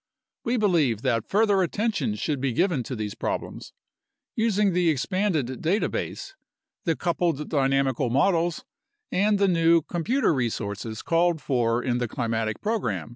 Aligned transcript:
We 0.43 0.57
believe 0.57 1.03
that 1.03 1.27
further 1.29 1.61
attention 1.61 2.15
should 2.15 2.41
be 2.41 2.53
given 2.53 2.81
to 2.85 2.95
these 2.95 3.13
problems, 3.13 3.71
using 4.35 4.73
the 4.73 4.89
expanded 4.89 5.61
data 5.61 5.89
base, 5.89 6.35
the 6.85 6.95
coupled 6.95 7.47
dynamical 7.49 8.09
models, 8.09 8.65
and 9.11 9.37
the 9.37 9.47
new 9.47 9.83
computer 9.83 10.33
resources 10.33 11.03
called 11.03 11.39
for 11.39 11.83
in 11.83 11.99
the 11.99 12.07
climatic 12.07 12.61
program. 12.61 13.09